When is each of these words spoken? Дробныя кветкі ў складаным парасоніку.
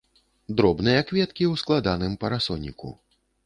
Дробныя 0.61 1.03
кветкі 1.11 1.43
ў 1.51 1.65
складаным 1.65 2.19
парасоніку. 2.25 2.89